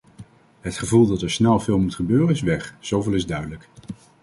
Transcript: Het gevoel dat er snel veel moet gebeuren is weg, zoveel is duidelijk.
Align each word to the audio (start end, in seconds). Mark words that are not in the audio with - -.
Het 0.61 0.77
gevoel 0.77 1.07
dat 1.07 1.21
er 1.21 1.31
snel 1.31 1.59
veel 1.59 1.79
moet 1.79 1.95
gebeuren 1.95 2.29
is 2.29 2.41
weg, 2.41 2.73
zoveel 2.79 3.13
is 3.13 3.25
duidelijk. 3.25 3.67